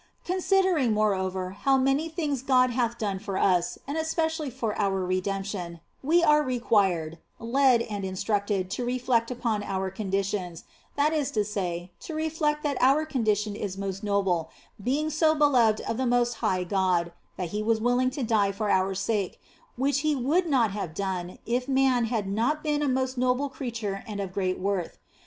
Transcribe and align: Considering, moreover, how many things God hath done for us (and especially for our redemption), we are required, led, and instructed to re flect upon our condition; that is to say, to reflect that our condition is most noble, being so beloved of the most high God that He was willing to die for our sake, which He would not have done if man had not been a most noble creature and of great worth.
Considering, 0.25 0.93
moreover, 0.93 1.51
how 1.51 1.77
many 1.77 2.09
things 2.09 2.41
God 2.41 2.71
hath 2.71 2.97
done 2.97 3.19
for 3.19 3.37
us 3.37 3.77
(and 3.85 3.99
especially 3.99 4.49
for 4.49 4.75
our 4.81 4.99
redemption), 5.05 5.79
we 6.01 6.23
are 6.23 6.41
required, 6.41 7.19
led, 7.39 7.83
and 7.83 8.03
instructed 8.03 8.71
to 8.71 8.83
re 8.83 8.99
flect 8.99 9.29
upon 9.29 9.61
our 9.61 9.91
condition; 9.91 10.57
that 10.95 11.13
is 11.13 11.29
to 11.29 11.45
say, 11.45 11.91
to 11.99 12.15
reflect 12.15 12.63
that 12.63 12.79
our 12.81 13.05
condition 13.05 13.55
is 13.55 13.77
most 13.77 14.03
noble, 14.03 14.49
being 14.83 15.11
so 15.11 15.35
beloved 15.35 15.81
of 15.81 15.97
the 15.97 16.07
most 16.07 16.33
high 16.41 16.63
God 16.63 17.11
that 17.37 17.49
He 17.49 17.61
was 17.61 17.79
willing 17.79 18.09
to 18.09 18.23
die 18.23 18.51
for 18.51 18.71
our 18.71 18.95
sake, 18.95 19.39
which 19.75 19.99
He 19.99 20.15
would 20.15 20.47
not 20.49 20.71
have 20.71 20.95
done 20.95 21.37
if 21.45 21.67
man 21.67 22.05
had 22.05 22.27
not 22.27 22.63
been 22.63 22.81
a 22.81 22.87
most 22.87 23.19
noble 23.19 23.49
creature 23.49 24.03
and 24.07 24.19
of 24.19 24.33
great 24.33 24.57
worth. 24.57 24.97